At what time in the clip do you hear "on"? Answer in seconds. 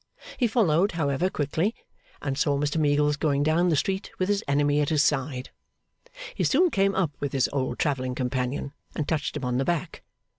9.45-9.59